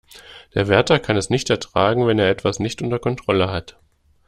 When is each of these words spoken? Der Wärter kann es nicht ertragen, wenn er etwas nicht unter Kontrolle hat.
Der 0.55 0.67
Wärter 0.67 0.97
kann 0.97 1.15
es 1.15 1.29
nicht 1.29 1.51
ertragen, 1.51 2.07
wenn 2.07 2.17
er 2.17 2.27
etwas 2.27 2.57
nicht 2.59 2.81
unter 2.81 2.97
Kontrolle 2.97 3.51
hat. 3.51 3.77